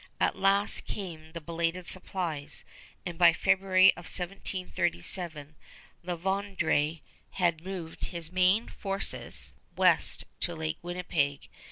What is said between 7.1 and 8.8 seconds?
had moved his main